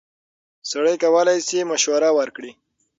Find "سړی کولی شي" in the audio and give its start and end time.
0.71-1.59